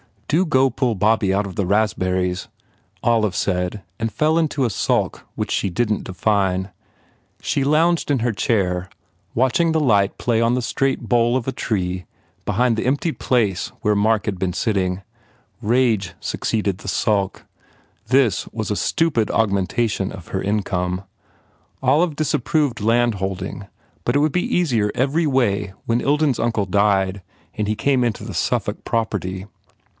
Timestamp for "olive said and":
3.03-4.11